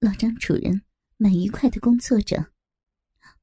[0.00, 0.82] 老张主人
[1.16, 2.52] 蛮愉快的工作着，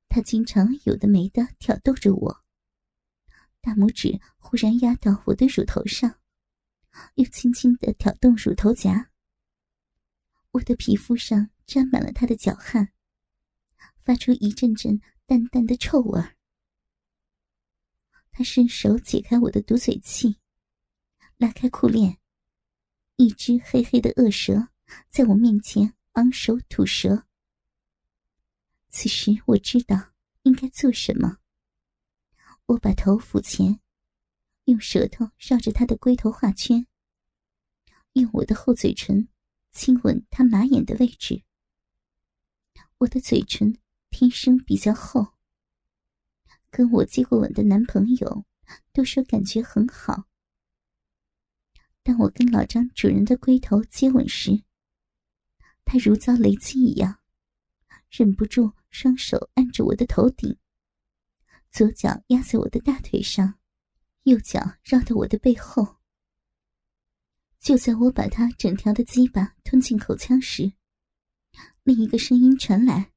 [0.07, 2.43] 他经常有的没的挑逗着我。
[3.59, 6.17] 大拇指忽然压到我的乳头上，
[7.15, 9.11] 又轻轻的挑动乳头夹。
[10.51, 12.93] 我的皮肤上沾满了他的脚汗，
[13.99, 16.37] 发出一阵阵淡淡的臭味儿。
[18.31, 20.37] 他伸手解开我的堵嘴器，
[21.35, 22.17] 拉开裤链，
[23.17, 24.69] 一只黑黑的恶蛇
[25.09, 25.93] 在我面前。
[26.15, 27.25] 昂首吐舌。
[28.89, 30.13] 此时我知道
[30.43, 31.39] 应该做什么。
[32.67, 33.81] 我把头俯前，
[34.63, 36.87] 用舌头绕着他的龟头画圈，
[38.13, 39.27] 用我的厚嘴唇
[39.73, 41.43] 亲吻他马眼的位置。
[42.99, 43.77] 我的嘴唇
[44.09, 45.33] 天生比较厚，
[46.69, 48.45] 跟我接过吻的男朋友
[48.93, 50.29] 都说感觉很好。
[52.03, 54.63] 当我跟老张主人的龟头接吻时，
[55.85, 57.19] 他如遭雷击一样，
[58.09, 60.57] 忍不住双手按着我的头顶，
[61.71, 63.59] 左脚压在我的大腿上，
[64.23, 65.97] 右脚绕到我的背后。
[67.59, 70.73] 就在我把他整条的鸡巴吞进口腔时，
[71.83, 73.11] 另一个声音传来：“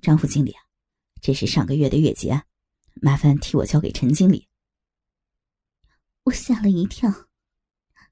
[0.00, 0.54] 张副经理，
[1.20, 2.44] 这是上个月的月结，
[3.02, 4.48] 麻烦替我交给陈经理。”
[6.24, 7.28] 我吓了一跳，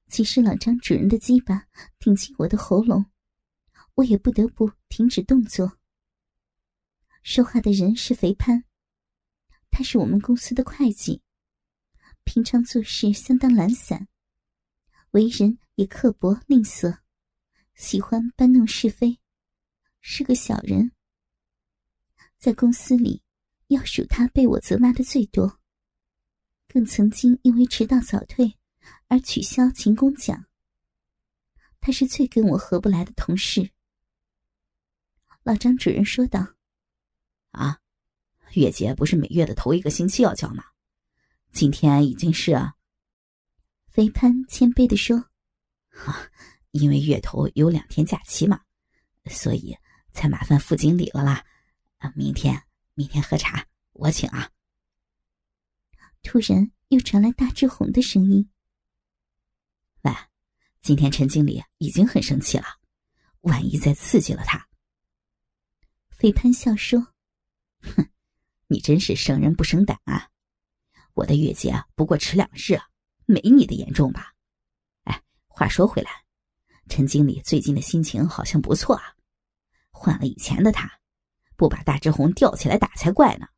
[0.09, 1.67] 其实老张主人的鸡巴
[1.99, 3.12] 顶进我的喉咙。
[3.95, 5.79] 我也不得不停止动作。
[7.23, 8.65] 说话的人是肥潘，
[9.71, 11.23] 他是我们公司的会计，
[12.25, 14.09] 平常做事相当懒散，
[15.11, 16.99] 为人也刻薄吝啬，
[17.75, 19.21] 喜欢搬弄是非，
[20.01, 20.93] 是个小人。
[22.39, 23.23] 在公司里，
[23.69, 25.61] 要数他被我责骂的最多，
[26.67, 28.59] 更曾经因为迟到早退
[29.07, 30.47] 而取消勤工奖。
[31.79, 33.71] 他是最跟我合不来的同事。
[35.45, 36.55] 老张主任说道
[37.51, 37.81] ：“啊，
[38.53, 40.65] 月结不是每月的头一个星期要交吗？
[41.51, 42.53] 今天已经是。”
[43.91, 45.17] 肥潘谦卑的说
[46.07, 46.31] ：“啊，
[46.71, 48.61] 因为月头有两天假期嘛，
[49.27, 49.77] 所以
[50.13, 51.45] 才麻烦副经理了啦。
[51.99, 52.63] 啊，明天
[52.95, 54.49] 明天喝茶我请啊。”
[56.23, 58.49] 突然又传来大志宏的声音
[60.03, 60.13] ：“喂，
[60.81, 62.65] 今天陈经理已经很生气了，
[63.41, 64.65] 万一再刺激了他。”
[66.23, 67.01] 肥潘笑说
[67.83, 68.09] ：“哼，
[68.69, 70.31] 你真是生人不生胆啊！
[71.15, 72.79] 我的月结不过迟两日，
[73.27, 74.33] 没你的严重吧？
[75.03, 76.25] 哎，话说回来，
[76.89, 79.17] 陈经理最近的心情好像不错啊，
[79.91, 80.89] 换了以前的他，
[81.57, 83.49] 不把大志宏吊起来打才怪呢。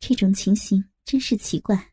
[0.00, 1.92] 这种情形真是奇怪。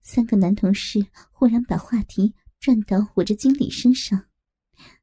[0.00, 4.30] 三个男同事忽然把话题转到我这经理身上，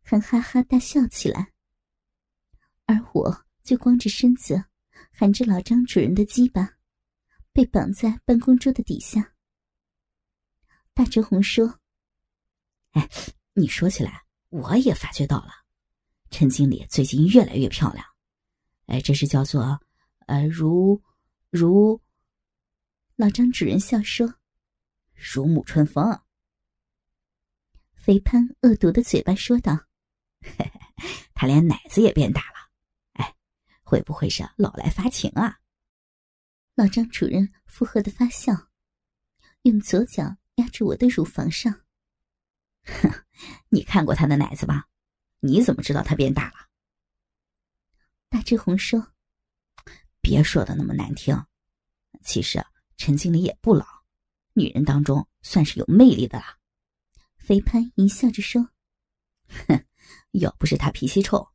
[0.02, 1.54] 还哈哈大笑起来。”
[2.88, 4.66] 而我就光着身子，
[5.12, 6.78] 含着老张主人的鸡巴，
[7.54, 9.36] 被绑在办公桌的底下。
[10.94, 11.80] 大哲宏说
[12.94, 13.08] ：“哎，
[13.54, 15.52] 你说起来，我也发觉到了，
[16.32, 18.04] 陈经理最近越来越漂亮。
[18.86, 19.80] 哎，这是叫做……
[20.28, 21.02] 呃，如
[21.50, 22.02] 如……”
[23.16, 24.36] 老张主人笑说
[25.14, 26.22] ：“如沐春风。”
[27.96, 29.76] 肥潘恶毒的嘴巴说道
[30.42, 30.72] ：“嘿嘿，
[31.34, 32.57] 他连奶子也变大了。”
[33.88, 35.60] 会不会是老来发情啊？
[36.76, 38.54] 老张主任附和的发笑，
[39.62, 41.86] 用左脚压住我的乳房上。
[42.84, 43.10] 哼，
[43.70, 44.90] 你看过他的奶子吧？
[45.40, 46.68] 你怎么知道他变大了？
[48.28, 49.14] 大志宏说
[50.20, 51.46] ：“别说的那么难听，
[52.26, 52.62] 其实
[52.98, 53.86] 陈经理也不老，
[54.52, 56.58] 女人当中算是有魅力的了。”
[57.40, 58.70] 肥潘一笑着说
[59.48, 59.86] ：“哼，
[60.32, 61.54] 要不是他脾气臭，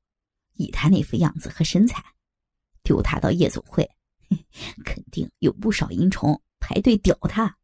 [0.54, 2.03] 以他那副样子和身材。”
[2.82, 3.88] 丢他到夜总会，
[4.84, 7.59] 肯定有不少淫虫排队屌他。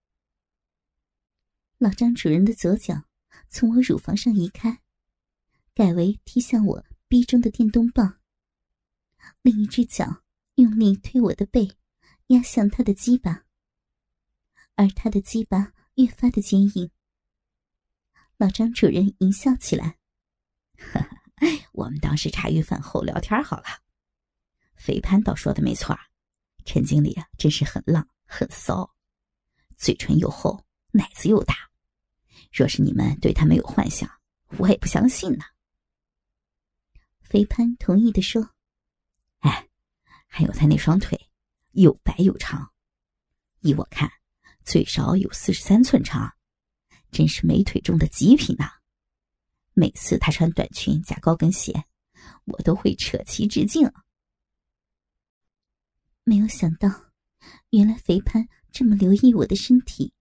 [1.79, 3.05] 老张主人的左脚
[3.49, 4.81] 从我乳房上移开，
[5.75, 8.19] 改为踢向我逼中的电动棒，
[9.43, 10.23] 另一只脚
[10.57, 11.71] 用力推我的背，
[12.29, 13.45] 压向他的鸡巴，
[14.75, 16.91] 而他的鸡巴越发的坚硬。
[18.37, 19.99] 老张主人淫笑起来
[20.79, 21.23] ：“哈哈
[21.73, 23.65] 我们当时茶余饭后聊天好了。”
[24.79, 25.99] 肥潘倒说的没错，
[26.65, 28.95] 陈经理啊，真是很浪很骚，
[29.77, 31.55] 嘴唇又厚，奶子又大。
[32.53, 34.09] 若是你们对他没有幻想，
[34.57, 35.45] 我也不相信呢。
[37.21, 38.51] 肥潘同意的说
[39.41, 39.69] ：“哎，
[40.27, 41.29] 还有他那双腿，
[41.73, 42.73] 又白又长，
[43.61, 44.11] 依我看，
[44.65, 46.33] 最少有四十三寸长，
[47.11, 48.71] 真是美腿中的极品呐。
[49.75, 51.85] 每次他穿短裙加高跟鞋，
[52.45, 53.91] 我都会扯旗致敬。
[56.29, 57.11] 没有想到，
[57.71, 60.13] 原来肥潘这么留意我的身体。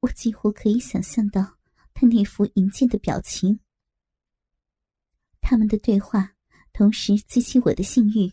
[0.00, 1.58] 我几乎可以想象到
[1.92, 3.60] 他那副淫贱的表情。
[5.42, 6.34] 他们的对话
[6.72, 8.32] 同时激起我的性欲，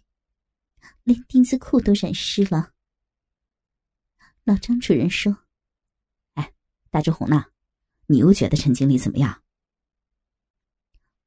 [1.04, 2.72] 连丁字裤都染湿了。
[4.46, 5.40] 老张主任说
[6.36, 6.54] ：“哎，
[6.90, 7.48] 大志红呢？
[8.06, 9.44] 你又觉得陈经理怎么样？”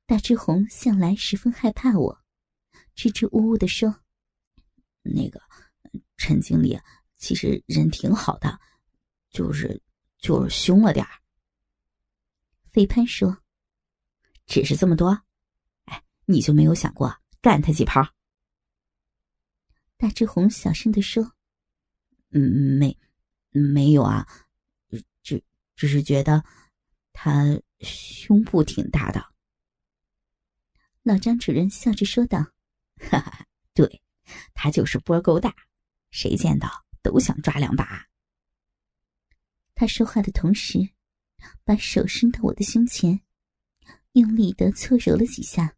[0.07, 2.25] 大志红向来十分害怕我，
[2.95, 4.03] 支支吾吾的说
[5.03, 5.41] ：“那个
[6.17, 6.79] 陈经理
[7.17, 8.61] 其实人挺好的，
[9.31, 9.81] 就是
[10.19, 11.13] 就是凶了点儿。”
[12.71, 13.43] 肥潘说
[14.47, 15.23] ：“只是这么多？
[15.85, 18.03] 哎，你就没有想过干他几炮？”
[19.97, 21.35] 大志红小声的说
[22.31, 22.41] ：“嗯，
[22.79, 22.97] 没。”
[23.53, 24.29] 没有啊，
[25.25, 25.43] 只
[25.75, 26.45] 只是觉得
[27.13, 29.21] 他胸部挺大的。
[31.03, 32.39] 老张主任笑着说道
[33.11, 33.45] ：“哈哈，
[33.75, 34.01] 对，
[34.55, 35.55] 他就是波够大，
[36.11, 36.69] 谁见到
[37.03, 38.07] 都想抓两把。”
[39.75, 40.91] 他说话的同时，
[41.65, 43.21] 把手伸到我的胸前，
[44.13, 45.77] 用力的搓揉了几下。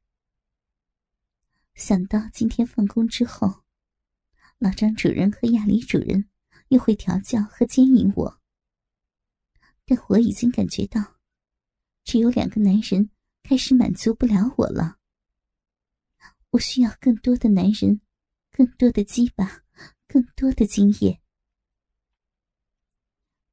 [1.74, 3.64] 想到今天放工之后，
[4.58, 6.28] 老张主任和亚里主任。
[6.68, 8.40] 又会调教和牵引我，
[9.84, 11.18] 但我已经感觉到，
[12.02, 13.10] 只有两个男人
[13.42, 14.96] 开始满足不了我了。
[16.48, 18.00] 我需要更多的男人，
[18.54, 19.64] 更多的鸡巴，
[20.06, 21.22] 更多的精液。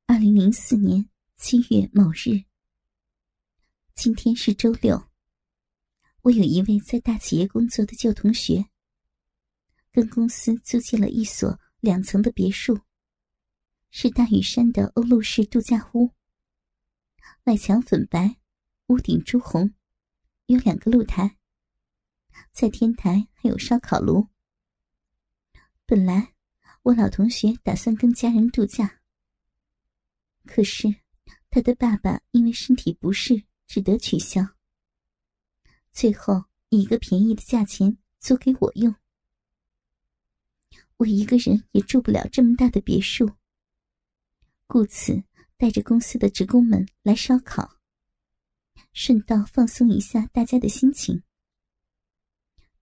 [0.06, 2.44] 二零零四年七月某日，
[3.96, 5.10] 今天是周六。
[6.24, 8.66] 我有一位在大企业工作的旧同学，
[9.94, 12.82] 跟公司租借了一所两层的别墅。
[13.92, 16.12] 是大屿山的欧陆式度假屋，
[17.46, 18.36] 外墙粉白，
[18.88, 19.74] 屋顶朱红，
[20.48, 21.38] 有两个露台，
[22.52, 24.28] 在天台还有烧烤炉。
[25.90, 26.36] 本来
[26.84, 29.02] 我老同学打算跟家人度假，
[30.46, 30.88] 可是
[31.50, 34.40] 他的爸爸因为身体不适，只得取消。
[35.92, 38.94] 最后以一个便宜的价钱租给我用，
[40.98, 43.32] 我一个人也住不了这么大的别墅。
[44.68, 45.24] 故此，
[45.58, 47.80] 带着公司的职工们来烧烤，
[48.94, 51.24] 顺道放松一下大家的心情。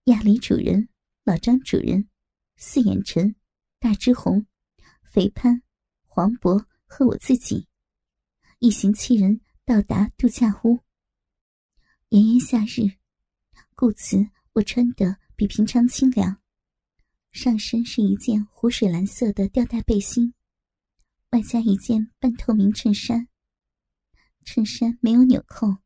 [0.04, 0.90] 亚里主人、
[1.24, 2.07] 老张主人、
[2.60, 3.36] 四眼陈、
[3.78, 4.44] 大之红、
[5.04, 5.62] 肥潘、
[6.08, 7.68] 黄渤和我自己，
[8.58, 10.80] 一行七人到达度假屋。
[12.08, 12.98] 炎炎夏日，
[13.76, 16.42] 故此我穿得比平常清凉，
[17.30, 20.34] 上身是一件湖水蓝色的吊带背心。
[21.30, 23.28] 外加一件半透明衬衫，
[24.44, 25.76] 衬衫没有纽扣，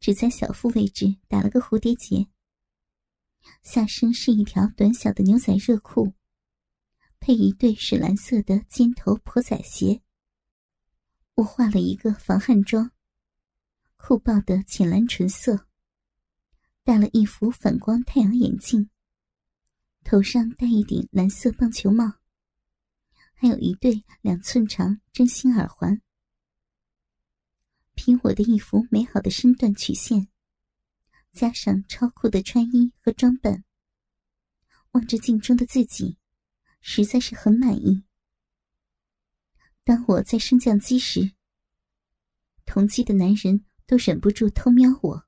[0.00, 2.26] 只在小腹位置打了个蝴蝶结。
[3.62, 6.14] 下身是一条短小的牛仔热裤，
[7.20, 10.02] 配一对水蓝色的尖头婆仔鞋。
[11.34, 12.90] 我化了一个防汗妆，
[13.96, 15.66] 酷爆的浅蓝纯色，
[16.82, 18.88] 戴了一副反光太阳眼镜，
[20.04, 22.14] 头上戴一顶蓝色棒球帽。
[23.36, 26.00] 还有一对两寸长真心耳环。
[27.94, 30.28] 凭我的一副美好的身段曲线，
[31.34, 33.64] 加上超酷的穿衣和装扮，
[34.92, 36.16] 望着镜中的自己，
[36.80, 38.04] 实在是很满意。
[39.82, 41.32] 当我在升降机时，
[42.64, 45.26] 同机的男人都忍不住偷瞄我，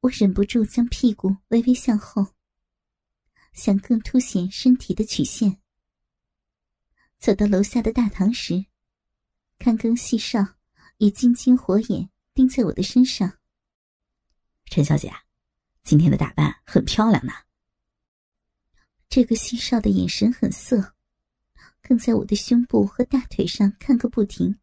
[0.00, 2.34] 我忍不住将屁股微微向后，
[3.54, 5.62] 想更凸显身体的曲线。
[7.18, 8.66] 走到楼下的大堂时，
[9.58, 10.56] 看更戏少
[10.98, 13.38] 已金睛火眼盯在我的身上。
[14.74, 15.12] 陈小姐，
[15.82, 17.32] 今天的打扮很漂亮呢。
[19.06, 20.94] 这个西少的眼神很色，
[21.82, 24.58] 更在我的胸部和大腿上看个不停。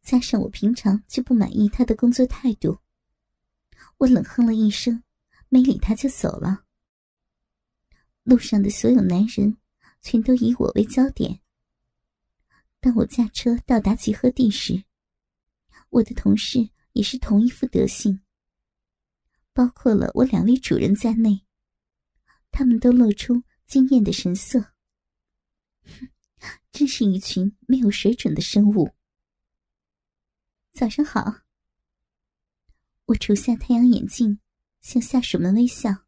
[0.00, 2.78] 加上我平常就不满意他的工作态度，
[3.98, 5.02] 我冷哼了一声，
[5.50, 6.64] 没理他就走了。
[8.22, 9.58] 路上的所有男人。
[10.00, 11.40] 全都以我为焦点。
[12.80, 14.82] 当我驾车到达集合地时，
[15.90, 18.18] 我的同事也是同一副德行，
[19.52, 21.44] 包括了我两位主人在内，
[22.50, 24.74] 他们都露出惊艳的神色。
[25.84, 26.08] 哼，
[26.72, 28.94] 真是一群没有水准的生物。
[30.72, 31.42] 早上好。
[33.06, 34.38] 我除下太阳眼镜，
[34.80, 36.04] 向下属们微笑，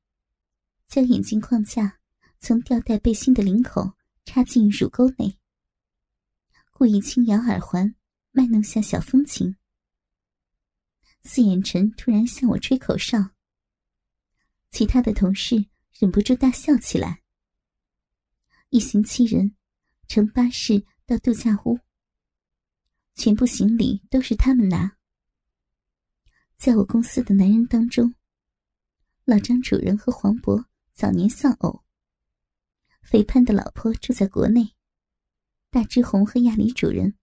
[0.87, 1.99] 将眼镜框架。
[2.39, 3.93] 从吊带背心的领口
[4.25, 5.39] 插进乳沟内，
[6.73, 7.95] 故意轻摇耳环，
[8.33, 9.57] 卖弄下小风情。
[11.25, 13.31] 四眼臣突然向我吹口哨，
[14.71, 15.67] 其他的同事
[15.99, 17.23] 忍不住大笑起来。
[18.71, 19.55] 一行七人
[20.09, 21.79] 乘巴士到度假屋，
[23.14, 24.97] 全部行李都是他们拿。
[26.57, 28.14] 在我公司的男人当中，
[29.25, 31.85] 老张主人和黄渤早年丧偶，
[33.02, 34.75] 肥胖的老婆住在国内，
[35.71, 37.17] 大志宏和亚里主人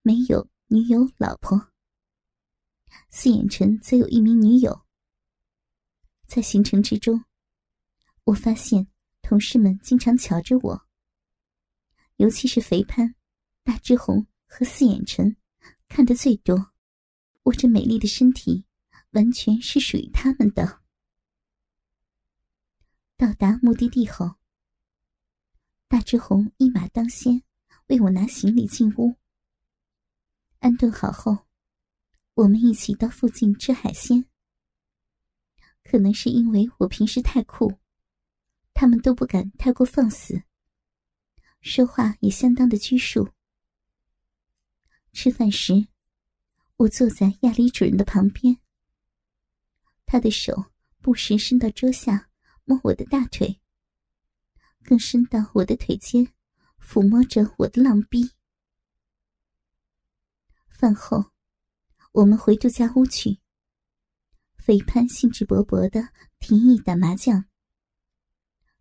[0.00, 1.70] 没有女友老婆。
[3.10, 4.84] 四眼臣则有一名女友。
[6.26, 7.24] 在行程之中，
[8.24, 8.86] 我发现
[9.22, 10.86] 同事们经常瞧着我，
[12.16, 13.14] 尤其是肥潘、
[13.64, 15.36] 大志红和四眼臣
[15.88, 16.72] 看得最多。
[17.44, 18.66] 我这美丽的身体，
[19.12, 20.82] 完全是属于他们的。
[23.16, 24.34] 到达目的地后，
[25.88, 27.42] 大志红一马当先，
[27.86, 29.16] 为我拿行李进屋。
[30.58, 31.47] 安顿好后。
[32.38, 34.24] 我们一起到附近吃海鲜。
[35.82, 37.80] 可能是因为我平时太酷，
[38.72, 40.44] 他们都不敢太过放肆，
[41.60, 43.30] 说话也相当的拘束。
[45.12, 45.88] 吃饭时，
[46.76, 48.56] 我坐在亚里主任的旁边，
[50.06, 50.66] 他的手
[51.00, 52.30] 不时伸到桌下
[52.62, 53.60] 摸我的大腿，
[54.84, 56.32] 更伸到我的腿间，
[56.80, 58.30] 抚摸着我的浪逼。
[60.68, 61.32] 饭后。
[62.18, 63.38] 我们回度假屋去。
[64.56, 66.08] 肥潘兴致勃勃的
[66.40, 67.44] 提议打麻将。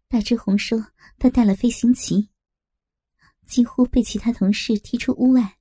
[0.07, 2.31] 大志红说他带了飞行棋，
[3.45, 5.59] 几乎被其他同事踢出屋外。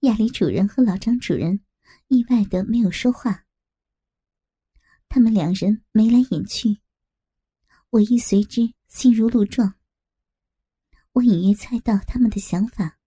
[0.00, 1.64] 亚里主人和老张主人
[2.08, 3.46] 意外的没有说话。
[5.08, 6.82] 他们两人眉来眼去，
[7.88, 9.74] 我亦随之心如鹿撞。
[11.12, 12.98] 我隐约猜到他们的想法，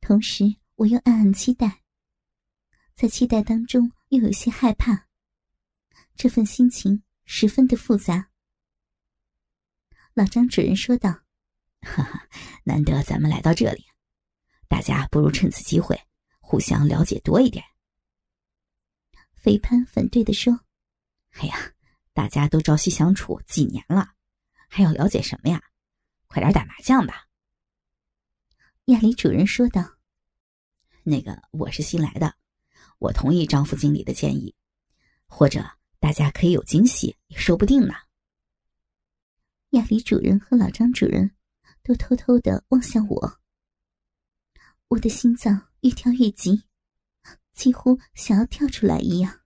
[0.00, 1.79] 同时我又暗暗期待。
[3.00, 5.08] 在期待当中，又有些害怕，
[6.16, 8.30] 这份心情十分的复杂。
[10.12, 11.22] 老张主任说道
[11.80, 12.28] ：“哈哈，
[12.62, 13.86] 难得咱们来到这里，
[14.68, 15.98] 大家不如趁此机会
[16.40, 17.64] 互相了解多一点。”
[19.34, 20.60] 肥潘反对的说
[21.40, 21.72] ：“哎呀，
[22.12, 24.12] 大家都朝夕相处几年了，
[24.68, 25.70] 还要了解什么呀？
[26.26, 27.28] 快点打麻将吧。”
[28.92, 29.96] 亚里主任说道
[31.02, 32.38] ：“那个，我是新来的。”
[33.00, 34.54] 我同意张副经理的建议，
[35.26, 35.64] 或者
[35.98, 37.94] 大家可以有惊喜，也说不定呢。
[39.70, 41.34] 亚里主任和老张主任
[41.82, 43.38] 都偷偷的望向我，
[44.88, 46.64] 我的心脏越跳越急，
[47.54, 49.40] 几乎想要跳出来一样。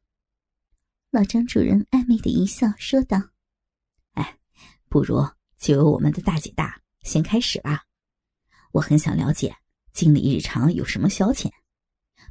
[1.11, 3.31] 老张主任暧昧的一笑，说道
[4.15, 4.37] ：“哎，
[4.89, 5.25] 不如
[5.59, 7.85] 就由我们的大姐大先开始吧。
[8.73, 9.57] 我很想了解
[9.93, 11.53] 经理日常有什么消遣。”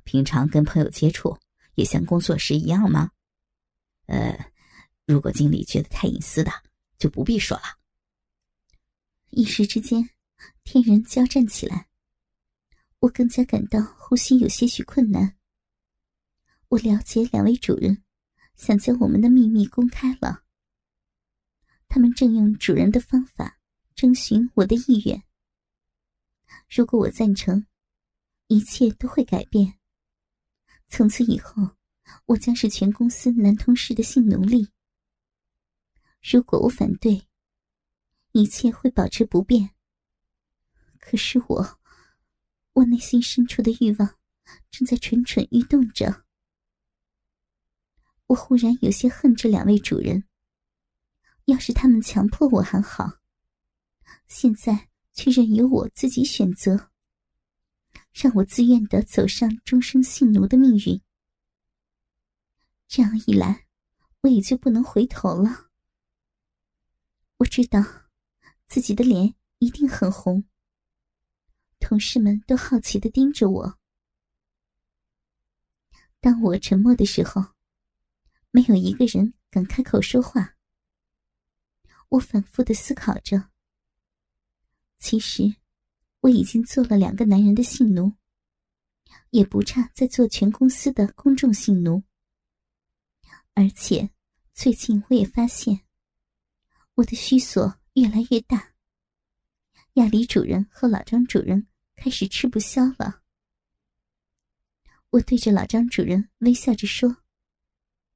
[0.03, 1.37] 平常跟朋友接触
[1.75, 3.11] 也像工作时一样吗？
[4.05, 4.51] 呃，
[5.05, 6.51] 如果经理觉得太隐私的，
[6.97, 7.63] 就不必说了。
[9.29, 10.09] 一时之间，
[10.63, 11.87] 天人交战起来，
[12.99, 15.35] 我更加感到呼吸有些许困难。
[16.69, 18.03] 我了解两位主人
[18.55, 20.43] 想将我们的秘密公开了，
[21.87, 23.59] 他们正用主人的方法
[23.95, 25.23] 征询我的意愿。
[26.69, 27.65] 如果我赞成，
[28.47, 29.79] 一切都会改变。
[30.95, 31.71] 从此以后，
[32.27, 34.69] 我将是全公司男同事的性奴隶。
[36.21, 37.27] 如果我反对，
[38.31, 39.71] 一切会保持不变。
[40.99, 41.79] 可是我，
[42.73, 44.07] 我内心深处的欲望
[44.69, 46.25] 正在蠢蠢欲动着。
[48.27, 50.25] 我忽然有些恨这两位主人。
[51.45, 53.17] 要是他们强迫我还好，
[54.27, 56.91] 现在却任由我自己选择。
[58.13, 61.01] 让我自愿的走上终生性奴的命运，
[62.87, 63.65] 这样一来，
[64.21, 65.71] 我也就不能回头了。
[67.37, 67.81] 我知道，
[68.67, 70.47] 自己的脸一定很红。
[71.79, 73.79] 同事们都好奇的盯着我。
[76.21, 77.55] 当我沉默的时候，
[78.51, 80.55] 没有一个人敢开口说话。
[82.09, 83.49] 我反复的思考着，
[84.99, 85.62] 其实。
[86.23, 88.13] 我已经做了两个男人的性奴，
[89.31, 92.01] 也不差再做全公司的公众性奴。
[93.53, 94.09] 而且
[94.53, 95.81] 最近我也发现，
[96.95, 98.71] 我的虚索越来越大。
[99.95, 103.21] 亚里主人和老张主任开始吃不消了。
[105.09, 107.17] 我对着老张主任微笑着说：“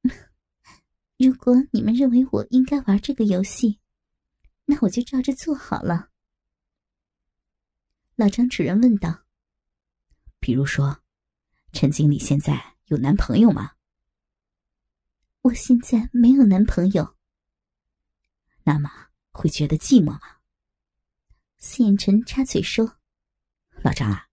[1.20, 3.80] 如果你们认为我应该玩这个游戏，
[4.64, 6.10] 那我就照着做好了。”
[8.18, 9.26] 老张主任问道
[10.42, 11.04] ：“比如说，
[11.72, 13.74] 陈经理现在有男朋友吗？
[15.42, 17.16] 我现在没有男朋友。
[18.64, 18.90] 那么
[19.30, 20.38] 会觉得寂寞吗？
[21.60, 22.98] 司燕晨插嘴说
[23.86, 24.28] ：“老张啊，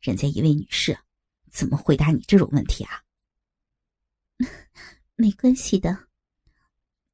[0.00, 0.98] 人家一位女士，
[1.48, 3.04] 怎么回答你这种问题啊？”
[5.14, 6.08] 没关系的，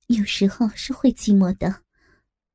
[0.07, 1.85] 有时候是会寂寞的，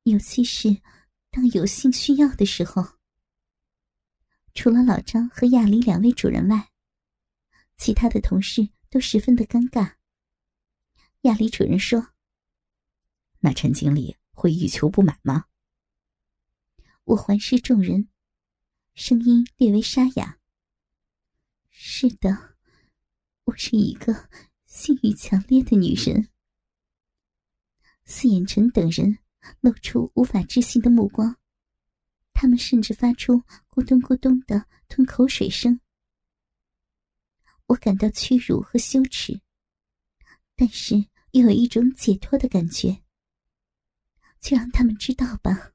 [0.05, 0.81] 尤其是
[1.29, 2.97] 当有性需要的时候。
[4.53, 6.70] 除了老张和亚黎两位主人外，
[7.77, 9.96] 其他的同事都十分的尴尬。
[11.22, 12.13] 亚黎主人说。
[13.41, 15.46] 那陈经理会欲求不满吗？
[17.06, 18.10] 我环视众人，
[18.94, 20.39] 声音略微沙哑。
[21.70, 22.58] 是的，
[23.46, 24.29] 我是一个
[24.65, 26.27] 性欲强烈的女人。
[28.03, 29.20] 四眼臣等人
[29.62, 31.38] 露出无法置信的目光，
[32.41, 35.77] 他们甚至发出咕咚咕咚的吞口水声。
[37.65, 39.41] 我感到屈辱和羞耻，
[40.55, 40.96] 但是
[41.31, 43.03] 又有一种解脱的感觉。
[44.39, 45.74] 就让他们知道吧，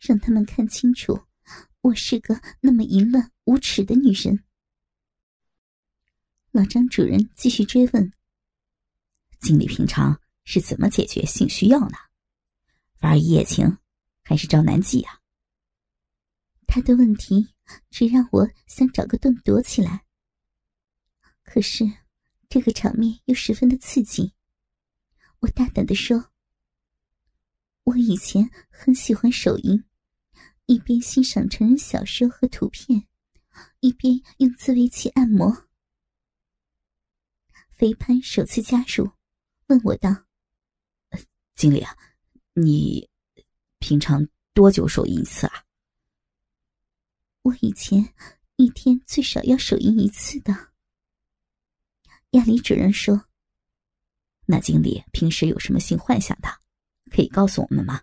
[0.00, 1.22] 让他们看清楚，
[1.82, 4.42] 我是个那么淫乱无耻的女人。
[6.50, 8.12] 老张主人继续追问
[9.38, 11.96] ：“经理平常是怎么解决性需要呢？
[12.98, 13.78] 玩一夜情，
[14.24, 15.20] 还是招男妓啊？”
[16.68, 17.48] 他的问题
[17.90, 20.04] 只让我想找个洞躲起来。
[21.42, 21.84] 可是
[22.48, 24.34] 这个场面又十分的刺激，
[25.40, 26.30] 我大胆的说。
[27.84, 29.82] 我以前很喜欢手淫，
[30.66, 33.08] 一边欣赏成人小说和图片，
[33.80, 35.66] 一边用自慰器按摩。
[37.70, 39.10] 肥潘首次加入，
[39.68, 40.26] 问我道
[41.56, 41.96] ：“经理啊，
[42.52, 43.08] 你
[43.78, 45.64] 平常多久手淫一次啊？”
[47.48, 48.12] 我以前
[48.56, 50.72] 一天最少要手淫一次的。
[52.32, 53.24] 亚里主任说
[54.44, 56.48] ：“那经理平时有什么性幻想的？”
[57.10, 58.02] 可以告诉我们吗？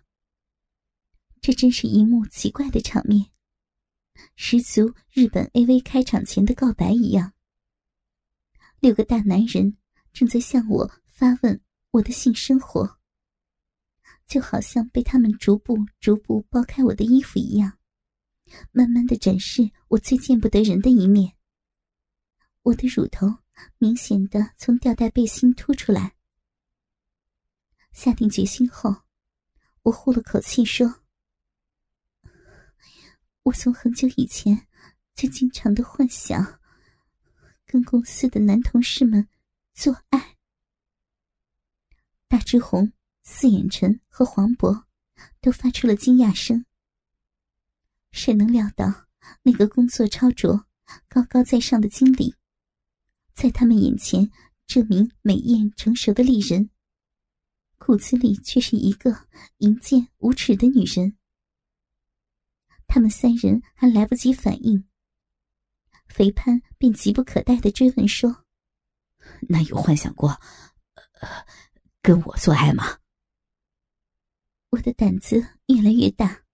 [1.40, 3.30] 这真是一幕奇怪的场面，
[4.34, 7.32] 十足日本 AV 开场前的告白一样。
[8.80, 9.76] 六个大男人
[10.12, 11.60] 正在向我发问
[11.92, 12.98] 我的性生活，
[14.26, 17.78] 就好像被他们逐步逐步剥开我的衣服一样，
[18.72, 21.34] 慢慢的展示我最见不得人的一面。
[22.62, 23.26] 我的乳头
[23.78, 26.14] 明显的从吊带背心凸出来。
[27.92, 28.94] 下定决心后，
[29.82, 31.02] 我呼了口气说
[33.44, 34.66] ：“我从很久以前
[35.14, 36.60] 就经常的幻想
[37.64, 39.28] 跟公司的男同事们
[39.72, 40.36] 做爱。”
[42.28, 44.84] 大志红、四眼陈和黄渤
[45.40, 46.66] 都发出了惊讶声。
[48.16, 49.06] 谁能料到
[49.42, 50.66] 那个工作超卓、
[51.06, 52.34] 高高在上的经理，
[53.34, 54.30] 在他们眼前
[54.66, 56.70] 这名美艳成熟的丽人？
[57.76, 61.18] 骨子里却是一个淫贱无耻的女人。
[62.86, 64.88] 他们三人还来不及反应，
[66.08, 68.44] 肥潘便急不可待的追问说
[69.46, 70.30] ：“那有幻想过，
[71.20, 71.28] 呃，
[72.00, 72.98] 跟我做爱吗？”
[74.70, 76.45] 我的胆子越来越大，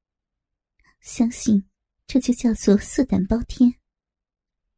[1.02, 1.68] 相信
[2.06, 3.74] 这就叫做色胆包天。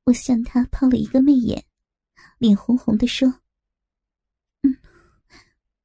[0.05, 1.67] 我向他抛了一个媚眼，
[2.39, 3.43] 脸红红的说。
[4.63, 4.79] 嗯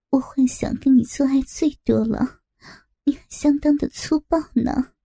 [0.10, 2.41] 我幻想跟你做爱最多了，
[3.04, 4.95] 你还相当的粗暴呢。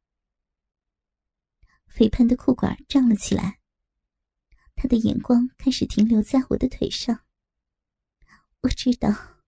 [1.89, 3.61] 肥胖的裤管胀了起来，
[4.75, 7.25] 他的眼光开始停留在我的腿上。
[8.63, 9.43] 我知道，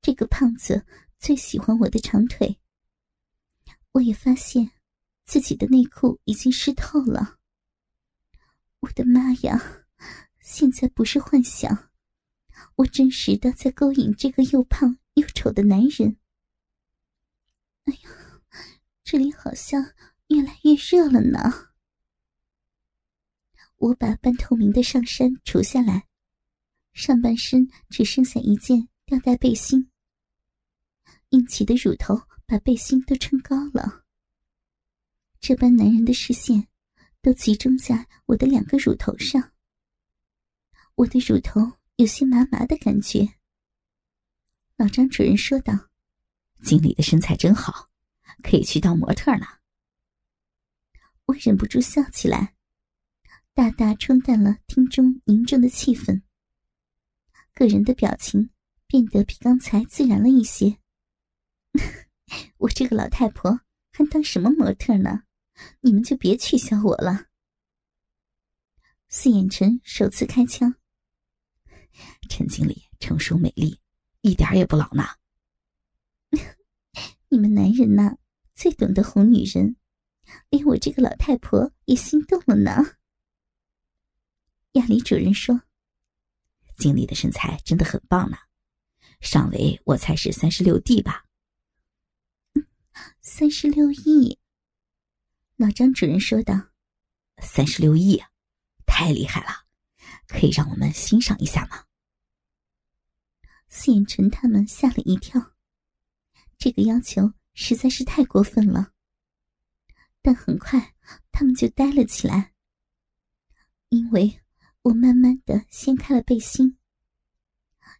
[0.00, 0.86] 这个胖子
[1.18, 2.60] 最喜欢我的长腿。
[3.92, 4.70] 我也发现，
[5.24, 7.38] 自己的内裤已经湿透了。
[8.80, 9.84] 我的妈呀！
[10.40, 11.90] 现在不是幻想。
[12.76, 16.16] 我真实的在勾引这个又胖又丑的男人。
[17.84, 18.10] 哎呀，
[19.04, 19.94] 这里好像
[20.28, 21.70] 越来越热了呢。
[23.76, 26.08] 我把半透明的上衫除下来，
[26.92, 29.90] 上半身只剩下一件吊带背心。
[31.30, 34.01] 硬起的乳头把背心都撑高了。
[35.42, 36.68] 这般男人的视线
[37.20, 39.52] 都集中在我的两个乳头上。
[40.94, 41.72] 我的乳头。
[41.96, 43.34] 有些麻麻的感觉。
[44.76, 45.90] 老张主任说道
[46.64, 47.90] ：“经理的身材真好，
[48.42, 49.60] 可以去当模特了。”
[51.26, 52.56] 我忍不住笑起来，
[53.52, 56.22] 大大冲淡了厅中凝重的气氛。
[57.52, 58.50] 个人的表情
[58.88, 60.78] 变得比刚才自然了一些。
[62.56, 63.60] 我这个老太婆
[63.92, 65.24] 还当什么模特呢？
[65.80, 67.26] 你们就别取笑我了。
[69.08, 70.74] 四眼臣首次开枪。
[72.30, 73.78] 陈经理成熟美丽，
[74.22, 75.04] 一点也不老呢。
[77.28, 78.16] 你们男人呐，
[78.54, 79.76] 最懂得哄女人，
[80.48, 82.96] 连我这个老太婆也心动了呢。
[84.72, 85.62] 亚里主任说
[86.78, 88.38] ：“经理的身材真的很棒呢，
[89.20, 91.26] 上围我猜是三十六 D 吧。
[93.20, 94.38] ”三十六亿。
[95.62, 96.70] 老张主任说道
[97.40, 98.20] ：“三十六亿，
[98.84, 99.64] 太厉害了，
[100.26, 101.84] 可以让我们欣赏一下吗？”
[103.70, 105.52] 四眼纯他们吓了一跳，
[106.58, 108.90] 这个要求实在是太过分了。
[110.20, 110.96] 但很快
[111.30, 112.54] 他们就呆了起来，
[113.90, 114.40] 因为
[114.82, 116.76] 我慢慢的掀开了背心，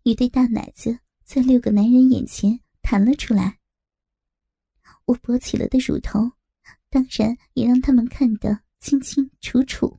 [0.03, 3.61] 一对大奶子在六个男人眼前弹了出来，
[5.05, 6.33] 我勃起了的乳头。
[6.92, 9.98] 当然，也让他们看得清清楚楚。